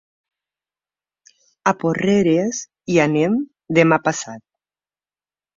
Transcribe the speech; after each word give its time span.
A 1.71 1.75
Porreres 1.83 2.63
hi 2.95 2.99
anem 3.07 3.39
demà 3.81 4.03
passat. 4.09 4.43